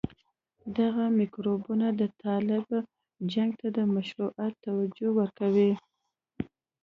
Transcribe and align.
دغه 0.77 1.03
میکروبونه 1.19 1.87
د 2.01 2.01
طالب 2.23 2.65
جنګ 3.33 3.51
ته 3.59 3.67
د 3.77 3.79
مشروعيت 3.95 4.53
توجيه 4.67 5.09
ورکوي. 5.19 5.71